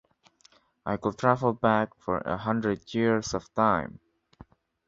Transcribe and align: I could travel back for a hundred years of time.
I 0.83 0.97
could 0.97 1.19
travel 1.19 1.53
back 1.53 1.93
for 1.95 2.17
a 2.17 2.35
hundred 2.35 2.91
years 2.91 3.35
of 3.35 3.53
time. 3.53 3.99